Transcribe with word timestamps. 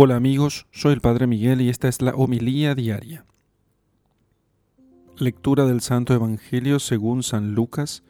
Hola 0.00 0.14
amigos, 0.14 0.68
soy 0.70 0.92
el 0.92 1.00
Padre 1.00 1.26
Miguel 1.26 1.60
y 1.60 1.70
esta 1.70 1.88
es 1.88 2.00
la 2.02 2.12
homilía 2.14 2.76
diaria. 2.76 3.26
Lectura 5.16 5.66
del 5.66 5.80
Santo 5.80 6.14
Evangelio 6.14 6.78
según 6.78 7.24
San 7.24 7.56
Lucas, 7.56 8.04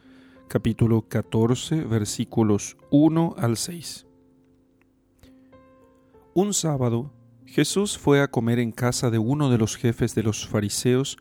capítulo 0.49 1.07
14, 1.09 1.85
versículos 1.85 2.77
1 2.91 3.33
al 3.39 3.57
6. 3.57 4.05
Un 6.35 6.53
sábado, 6.53 7.11
Jesús 7.47 7.97
fue 7.97 8.21
a 8.21 8.27
comer 8.27 8.59
en 8.59 8.71
casa 8.71 9.09
de 9.09 9.17
uno 9.17 9.49
de 9.49 9.57
los 9.57 9.75
jefes 9.75 10.13
de 10.13 10.21
los 10.21 10.47
fariseos 10.47 11.17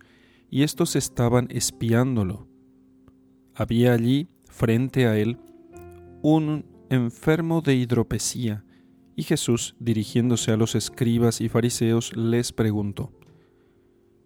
y 0.50 0.64
estos 0.64 0.96
estaban 0.96 1.48
espiándolo. 1.50 2.46
Había 3.54 3.94
allí, 3.94 4.28
frente 4.50 5.06
a 5.06 5.16
él, 5.16 5.38
un 6.20 6.66
enfermo 6.90 7.62
de 7.62 7.74
hidropesía 7.74 8.66
y 9.18 9.24
Jesús, 9.24 9.74
dirigiéndose 9.80 10.52
a 10.52 10.56
los 10.56 10.76
escribas 10.76 11.40
y 11.40 11.48
fariseos, 11.48 12.16
les 12.16 12.52
preguntó, 12.52 13.10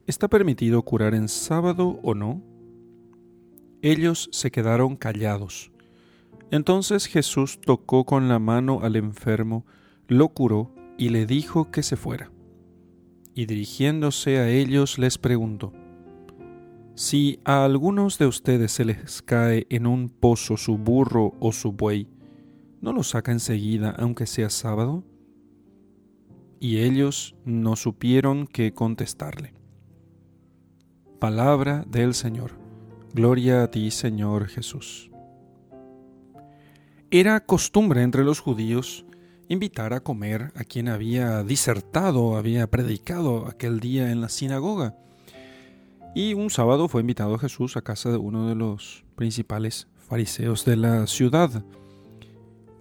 ¿Está 0.06 0.28
permitido 0.28 0.82
curar 0.82 1.14
en 1.14 1.28
sábado 1.28 1.98
o 2.02 2.14
no? 2.14 2.42
Ellos 3.80 4.28
se 4.32 4.50
quedaron 4.50 4.96
callados. 4.96 5.72
Entonces 6.50 7.06
Jesús 7.06 7.58
tocó 7.58 8.04
con 8.04 8.28
la 8.28 8.38
mano 8.38 8.80
al 8.82 8.96
enfermo, 8.96 9.64
lo 10.08 10.28
curó 10.28 10.74
y 10.98 11.08
le 11.08 11.24
dijo 11.24 11.70
que 11.70 11.82
se 11.82 11.96
fuera. 11.96 12.30
Y 13.34 13.46
dirigiéndose 13.46 14.40
a 14.40 14.50
ellos 14.50 14.98
les 14.98 15.16
preguntó, 15.16 15.72
Si 16.96 17.40
a 17.46 17.64
algunos 17.64 18.18
de 18.18 18.26
ustedes 18.26 18.72
se 18.72 18.84
les 18.84 19.22
cae 19.22 19.66
en 19.70 19.86
un 19.86 20.10
pozo 20.10 20.58
su 20.58 20.76
burro 20.76 21.32
o 21.40 21.50
su 21.52 21.72
buey, 21.72 22.08
¿no 22.82 22.92
lo 22.92 23.02
saca 23.02 23.32
enseguida 23.32 23.94
aunque 23.98 24.26
sea 24.26 24.50
sábado? 24.50 25.04
Y 26.60 26.80
ellos 26.80 27.34
no 27.46 27.76
supieron 27.76 28.46
qué 28.46 28.74
contestarle. 28.74 29.54
Palabra 31.18 31.84
del 31.88 32.12
Señor. 32.12 32.52
Gloria 33.14 33.62
a 33.62 33.70
ti, 33.70 33.90
Señor 33.90 34.48
Jesús. 34.48 35.10
Era 37.10 37.40
costumbre 37.40 38.02
entre 38.02 38.24
los 38.24 38.40
judíos 38.40 39.06
invitar 39.48 39.92
a 39.92 40.00
comer 40.00 40.50
a 40.56 40.64
quien 40.64 40.88
había 40.88 41.42
disertado, 41.42 42.36
había 42.36 42.68
predicado 42.70 43.46
aquel 43.46 43.80
día 43.80 44.10
en 44.10 44.20
la 44.20 44.28
sinagoga. 44.28 44.96
Y 46.14 46.34
un 46.34 46.50
sábado 46.50 46.88
fue 46.88 47.02
invitado 47.02 47.38
Jesús 47.38 47.76
a 47.76 47.82
casa 47.82 48.10
de 48.10 48.16
uno 48.16 48.48
de 48.48 48.54
los 48.54 49.04
principales 49.14 49.88
fariseos 49.96 50.64
de 50.64 50.76
la 50.76 51.06
ciudad. 51.06 51.64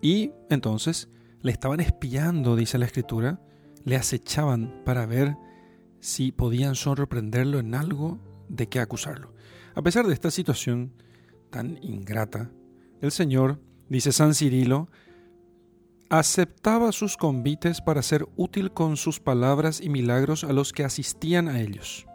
Y 0.02 0.31
entonces 0.49 1.09
le 1.41 1.52
estaban 1.52 1.80
espiando, 1.80 2.55
dice 2.55 2.77
la 2.77 2.85
escritura, 2.85 3.39
le 3.83 3.95
acechaban 3.95 4.81
para 4.83 5.05
ver 5.05 5.38
si 5.99 6.31
podían 6.31 6.75
sorprenderlo 6.75 7.59
en 7.59 7.75
algo 7.75 8.19
de 8.49 8.67
qué 8.67 8.79
acusarlo. 8.79 9.33
A 9.75 9.81
pesar 9.81 10.07
de 10.07 10.13
esta 10.13 10.31
situación 10.31 10.94
tan 11.49 11.77
ingrata, 11.83 12.52
el 13.02 13.11
Señor, 13.11 13.59
dice 13.89 14.11
San 14.11 14.33
Cirilo, 14.33 14.89
aceptaba 16.09 16.91
sus 16.91 17.16
convites 17.16 17.81
para 17.81 18.02
ser 18.02 18.27
útil 18.35 18.72
con 18.72 18.97
sus 18.97 19.19
palabras 19.19 19.79
y 19.81 19.89
milagros 19.89 20.44
a 20.44 20.52
los 20.52 20.73
que 20.73 20.83
asistían 20.83 21.47
a 21.47 21.61
ellos. 21.61 22.05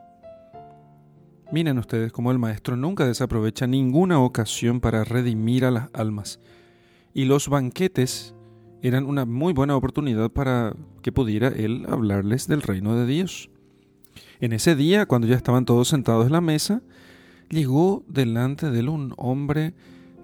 Miren 1.53 1.79
ustedes 1.79 2.13
cómo 2.13 2.33
el 2.33 2.39
Maestro 2.39 2.77
nunca 2.77 3.07
desaprovecha 3.07 3.67
ninguna 3.67 4.21
ocasión 4.21 4.81
para 4.81 5.05
redimir 5.05 5.65
a 5.65 5.71
las 5.71 5.89
almas 5.93 6.41
y 7.17 7.25
los 7.25 7.49
banquetes 7.49 8.35
eran 8.83 9.07
una 9.07 9.25
muy 9.25 9.55
buena 9.55 9.75
oportunidad 9.75 10.31
para 10.31 10.77
que 11.01 11.13
pudiera 11.13 11.49
él 11.49 11.87
hablarles 11.89 12.47
del 12.47 12.61
reino 12.61 12.95
de 12.95 13.07
Dios. 13.07 13.49
En 14.39 14.53
ese 14.53 14.77
día, 14.77 15.07
cuando 15.07 15.27
ya 15.27 15.35
estaban 15.35 15.65
todos 15.65 15.89
sentados 15.89 16.27
en 16.27 16.33
la 16.33 16.43
mesa, 16.43 16.83
llegó 17.49 18.05
delante 18.07 18.71
de 18.71 18.81
él 18.81 18.91
un 18.91 19.15
hombre 19.17 19.73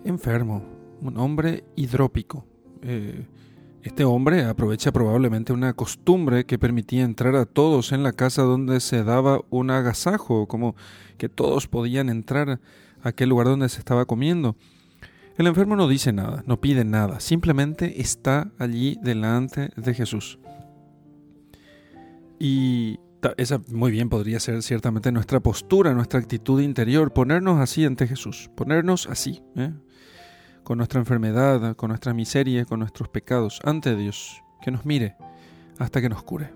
enfermo, 0.05 0.67
un 1.01 1.17
hombre 1.17 1.65
hidrópico. 1.77 2.45
Eh, 2.83 3.27
este 3.83 4.05
hombre 4.05 4.45
aprovecha 4.45 4.93
probablemente 4.93 5.55
una 5.55 5.73
costumbre 5.73 6.45
que 6.45 6.59
permitía 6.59 7.05
entrar 7.05 7.37
a 7.37 7.47
todos 7.47 7.93
en 7.93 8.03
la 8.03 8.13
casa 8.13 8.43
donde 8.43 8.81
se 8.81 9.03
daba 9.03 9.41
un 9.49 9.71
agasajo, 9.71 10.47
como 10.47 10.77
que 11.17 11.31
todos 11.31 11.69
podían 11.69 12.11
entrar 12.11 12.51
a 12.51 13.09
aquel 13.09 13.31
lugar 13.31 13.47
donde 13.47 13.71
se 13.71 13.79
estaba 13.79 14.05
comiendo. 14.05 14.57
El 15.37 15.47
enfermo 15.47 15.77
no 15.77 15.89
dice 15.89 16.13
nada, 16.13 16.43
no 16.47 16.61
pide 16.61 16.85
nada, 16.85 17.21
simplemente 17.21 18.01
está 18.01 18.53
allí 18.59 18.99
delante 19.03 19.71
de 19.77 19.95
Jesús. 19.95 20.39
Y 22.39 22.99
esa 23.37 23.61
muy 23.69 23.91
bien 23.91 24.09
podría 24.09 24.41
ser 24.41 24.63
ciertamente 24.63 25.13
nuestra 25.13 25.41
postura, 25.41 25.95
nuestra 25.95 26.21
actitud 26.21 26.61
interior, 26.61 27.13
ponernos 27.13 27.61
así 27.61 27.85
ante 27.85 28.07
Jesús, 28.07 28.51
ponernos 28.55 29.07
así, 29.07 29.43
¿eh? 29.57 29.73
con 30.65 30.79
nuestra 30.79 31.01
enfermedad, 31.01 31.77
con 31.77 31.89
nuestra 31.89 32.13
miseria, 32.15 32.65
con 32.65 32.81
nuestros 32.81 33.09
pecados, 33.09 33.61
ante 33.65 33.97
Dios, 33.97 34.43
que 34.61 34.71
nos 34.71 34.85
mire 34.85 35.17
hasta 35.79 36.01
que 36.01 36.09
nos 36.09 36.23
cure. 36.23 36.53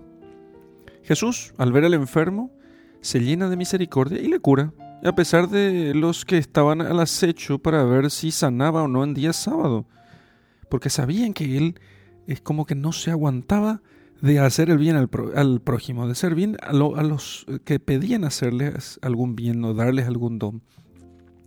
Jesús, 1.03 1.53
al 1.57 1.71
ver 1.71 1.85
al 1.85 1.93
enfermo, 1.93 2.51
se 3.01 3.19
llena 3.21 3.49
de 3.49 3.57
misericordia 3.57 4.19
y 4.19 4.27
le 4.27 4.39
cura, 4.39 4.73
a 5.03 5.15
pesar 5.15 5.49
de 5.49 5.93
los 5.93 6.25
que 6.25 6.37
estaban 6.37 6.81
al 6.81 6.99
acecho 6.99 7.59
para 7.59 7.83
ver 7.83 8.09
si 8.11 8.31
sanaba 8.31 8.83
o 8.83 8.87
no 8.87 9.03
en 9.03 9.13
día 9.13 9.33
sábado, 9.33 9.85
porque 10.69 10.89
sabían 10.89 11.33
que 11.33 11.57
él 11.57 11.79
es 12.27 12.41
como 12.41 12.65
que 12.65 12.75
no 12.75 12.91
se 12.91 13.11
aguantaba 13.11 13.81
de 14.21 14.39
hacer 14.39 14.69
el 14.69 14.77
bien 14.77 14.95
al, 14.95 15.61
prójimo, 15.61 16.07
de 16.07 16.15
ser 16.15 16.35
bien 16.35 16.57
a, 16.61 16.69
a, 16.69 17.03
los 17.03 17.45
que 17.63 17.79
pedían 17.79 18.23
hacerles 18.23 18.99
algún 19.01 19.35
bien 19.35 19.63
o 19.63 19.73
darles 19.73 20.07
algún 20.07 20.39
don. 20.39 20.63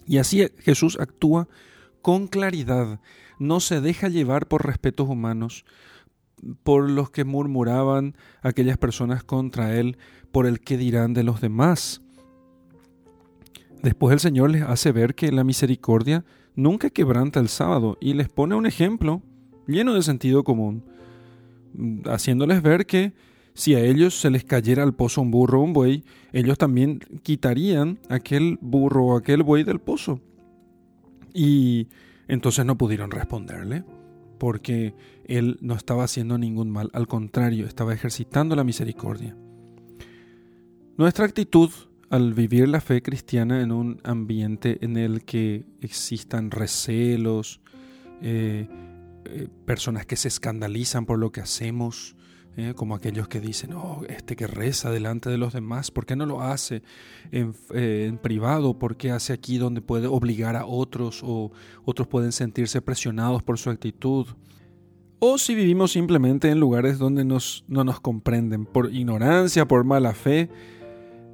Y 0.06 0.19
así 0.19 0.47
Jesús 0.59 0.99
actúa 1.00 1.49
con 2.03 2.28
claridad, 2.28 3.00
no 3.39 3.60
se 3.60 3.81
deja 3.81 4.09
llevar 4.09 4.47
por 4.47 4.66
respetos 4.66 5.09
humanos, 5.09 5.65
por 6.62 6.89
los 6.89 7.10
que 7.10 7.25
murmuraban 7.25 8.16
aquellas 8.43 8.78
personas 8.78 9.25
contra 9.25 9.77
él, 9.77 9.99
por 10.33 10.47
el 10.47 10.60
que 10.60 10.77
dirán 10.77 11.12
de 11.12 11.25
los 11.25 11.41
demás. 11.41 12.00
Después 13.82 14.12
el 14.12 14.20
Señor 14.20 14.50
les 14.50 14.62
hace 14.62 14.92
ver 14.92 15.14
que 15.14 15.32
la 15.32 15.44
misericordia 15.44 16.24
nunca 16.54 16.91
quebranta 16.91 17.41
el 17.41 17.48
sábado 17.48 17.96
y 18.00 18.12
les 18.14 18.28
pone 18.28 18.54
un 18.54 18.66
ejemplo 18.66 19.22
lleno 19.66 19.94
de 19.94 20.02
sentido 20.02 20.44
común, 20.44 20.84
haciéndoles 22.04 22.62
ver 22.62 22.86
que 22.86 23.12
si 23.54 23.74
a 23.74 23.80
ellos 23.80 24.18
se 24.20 24.30
les 24.30 24.44
cayera 24.44 24.82
al 24.82 24.94
pozo 24.94 25.22
un 25.22 25.30
burro 25.30 25.60
o 25.60 25.64
un 25.64 25.72
buey, 25.72 26.04
ellos 26.32 26.58
también 26.58 27.00
quitarían 27.22 27.98
aquel 28.08 28.58
burro 28.60 29.06
o 29.06 29.16
aquel 29.16 29.42
buey 29.42 29.64
del 29.64 29.80
pozo. 29.80 30.20
Y 31.32 31.88
entonces 32.28 32.64
no 32.64 32.76
pudieron 32.76 33.10
responderle, 33.10 33.84
porque 34.38 34.94
él 35.24 35.58
no 35.60 35.74
estaba 35.74 36.04
haciendo 36.04 36.38
ningún 36.38 36.70
mal, 36.70 36.91
al 36.92 37.06
contrario, 37.06 37.66
estaba 37.66 37.94
ejercitando 37.94 38.56
la 38.56 38.64
misericordia. 38.64 39.36
Nuestra 40.97 41.24
actitud 41.24 41.70
al 42.10 42.34
vivir 42.34 42.69
la 42.69 42.81
fe 42.81 43.03
cristiana 43.03 43.62
en 43.62 43.71
un 43.71 44.00
ambiente 44.03 44.84
en 44.84 44.97
el 44.97 45.25
que 45.25 45.65
existan 45.81 46.50
recelos, 46.50 47.60
eh, 48.21 48.69
eh, 49.25 49.48
personas 49.65 50.06
que 50.06 50.16
se 50.16 50.26
escandalizan 50.26 51.06
por 51.06 51.21
lo 51.21 51.31
que 51.31 51.41
hacemos, 51.41 52.16
eh, 52.56 52.75
como 52.75 52.97
aquellos 52.97 53.28
que 53.28 53.41
dicen, 53.41 53.75
oh, 53.75 54.03
este 54.09 54.34
que 54.34 54.48
reza 54.48 54.91
delante 54.91 55.31
de 55.31 55.38
los 55.38 55.53
demás, 55.53 55.93
¿por 55.93 56.04
qué 56.04 56.16
no 56.16 56.26
lo 56.26 56.43
hace 56.43 56.82
en, 57.31 57.54
en, 57.71 58.19
privado? 58.19 58.77
¿Por 58.77 58.97
qué 58.97 59.12
hace 59.12 59.32
aquí 59.32 59.59
donde 59.59 59.81
puede 59.81 60.09
obligar 60.09 60.56
a 60.56 60.66
otros 60.66 61.22
o 61.22 61.53
otros 61.84 62.09
pueden 62.09 62.32
sentirse 62.32 62.82
presionados 62.82 63.44
por 63.44 63.56
su 63.56 63.71
actitud? 63.71 64.27
O 65.21 65.38
si 65.38 65.54
vivimos 65.54 65.92
simplemente 65.92 66.50
en 66.50 66.59
lugares 66.59 66.98
donde 66.98 67.25
nos, 67.25 67.65
no 67.69 67.84
nos 67.84 68.00
comprenden 68.00 68.65
por 68.65 68.92
ignorancia, 68.92 69.68
por 69.68 69.84
mala 69.84 70.12
fe, 70.12 70.48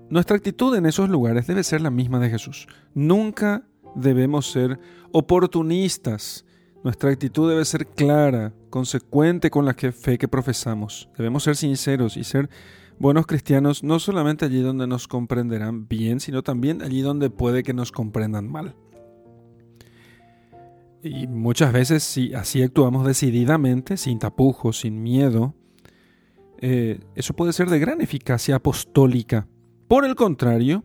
nuestra 0.08 0.36
actitud 0.36 0.76
en 0.76 0.86
esos 0.86 1.08
lugares 1.08 1.46
debe 1.46 1.64
ser 1.64 1.80
la 1.80 1.90
misma 1.90 2.20
de 2.20 2.30
Jesús. 2.30 2.68
Nunca 2.94 3.64
debemos 3.96 4.50
ser 4.50 4.78
oportunistas. 5.10 6.44
Nuestra 6.84 7.10
actitud 7.10 7.48
debe 7.48 7.64
ser 7.64 7.88
clara, 7.88 8.52
consecuente 8.70 9.50
con 9.50 9.64
la 9.64 9.74
fe 9.74 10.18
que 10.18 10.28
profesamos. 10.28 11.08
Debemos 11.16 11.42
ser 11.42 11.56
sinceros 11.56 12.16
y 12.16 12.22
ser 12.22 12.48
buenos 13.00 13.26
cristianos 13.26 13.82
no 13.82 13.98
solamente 13.98 14.44
allí 14.44 14.60
donde 14.60 14.86
nos 14.86 15.08
comprenderán 15.08 15.88
bien, 15.88 16.20
sino 16.20 16.42
también 16.42 16.82
allí 16.82 17.00
donde 17.00 17.28
puede 17.28 17.64
que 17.64 17.74
nos 17.74 17.90
comprendan 17.90 18.48
mal. 18.48 18.76
Y 21.02 21.26
muchas 21.26 21.72
veces 21.72 22.04
si 22.04 22.32
así 22.32 22.62
actuamos 22.62 23.06
decididamente, 23.06 23.96
sin 23.96 24.20
tapujos, 24.20 24.80
sin 24.80 25.02
miedo, 25.02 25.54
eh, 26.58 27.00
eso 27.16 27.34
puede 27.34 27.52
ser 27.52 27.68
de 27.70 27.80
gran 27.80 28.00
eficacia 28.00 28.56
apostólica 28.56 29.46
por 29.88 30.04
el 30.04 30.14
contrario, 30.14 30.84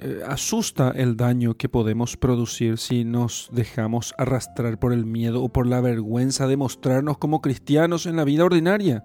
eh, 0.00 0.22
asusta 0.26 0.92
el 0.94 1.16
daño 1.16 1.54
que 1.54 1.68
podemos 1.68 2.16
producir 2.16 2.78
si 2.78 3.04
nos 3.04 3.48
dejamos 3.50 4.14
arrastrar 4.16 4.78
por 4.78 4.92
el 4.92 5.04
miedo 5.04 5.42
o 5.42 5.48
por 5.48 5.66
la 5.66 5.80
vergüenza 5.80 6.46
de 6.46 6.56
mostrarnos 6.56 7.18
como 7.18 7.40
cristianos 7.40 8.06
en 8.06 8.14
la 8.14 8.24
vida 8.24 8.44
ordinaria. 8.44 9.04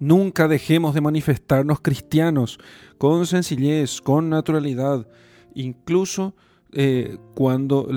Nunca 0.00 0.48
dejemos 0.48 0.94
de 0.94 1.00
manifestarnos 1.00 1.80
cristianos 1.80 2.58
con 2.98 3.26
sencillez, 3.26 4.00
con 4.00 4.30
naturalidad, 4.30 5.06
incluso 5.54 6.34
eh, 6.76 7.18
cuando 7.34 7.88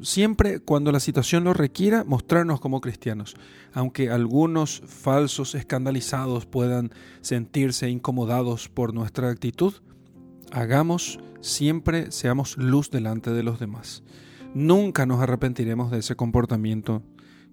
siempre 0.00 0.60
cuando 0.60 0.92
la 0.92 1.00
situación 1.00 1.42
lo 1.42 1.52
requiera, 1.52 2.04
mostrarnos 2.04 2.60
como 2.60 2.80
cristianos. 2.80 3.34
Aunque 3.72 4.08
algunos 4.08 4.82
falsos 4.86 5.56
escandalizados 5.56 6.46
puedan 6.46 6.92
sentirse 7.22 7.90
incomodados 7.90 8.68
por 8.68 8.94
nuestra 8.94 9.30
actitud, 9.30 9.74
hagamos 10.52 11.18
siempre, 11.40 12.12
seamos 12.12 12.56
luz 12.56 12.88
delante 12.88 13.32
de 13.32 13.42
los 13.42 13.58
demás. 13.58 14.04
Nunca 14.54 15.06
nos 15.06 15.20
arrepentiremos 15.20 15.90
de 15.90 15.98
ese 15.98 16.14
comportamiento, 16.14 17.02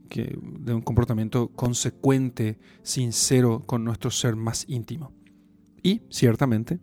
que, 0.09 0.37
de 0.59 0.75
un 0.75 0.81
comportamiento 0.81 1.47
consecuente, 1.47 2.59
sincero 2.83 3.63
con 3.65 3.83
nuestro 3.83 4.11
ser 4.11 4.35
más 4.35 4.65
íntimo. 4.67 5.11
Y 5.81 6.03
ciertamente 6.11 6.79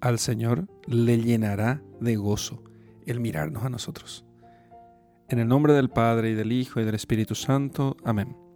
al 0.00 0.18
Señor 0.18 0.68
le 0.86 1.16
llenará 1.22 1.82
de 2.00 2.16
gozo 2.16 2.67
el 3.10 3.20
mirarnos 3.20 3.64
a 3.64 3.68
nosotros. 3.68 4.24
En 5.28 5.38
el 5.38 5.48
nombre 5.48 5.74
del 5.74 5.90
Padre 5.90 6.30
y 6.30 6.34
del 6.34 6.52
Hijo 6.52 6.80
y 6.80 6.84
del 6.84 6.94
Espíritu 6.94 7.34
Santo. 7.34 7.96
Amén. 8.04 8.47